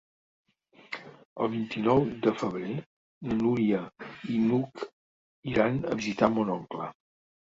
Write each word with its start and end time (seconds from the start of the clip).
El 1.45 1.49
vint-i-nou 1.55 2.01
de 2.27 2.33
febrer 2.39 2.71
na 3.27 3.37
Núria 3.43 3.83
i 4.37 4.41
n'Hug 4.47 4.85
iran 5.53 5.79
a 5.93 5.99
visitar 6.01 6.31
mon 6.39 6.55
oncle. 6.57 6.91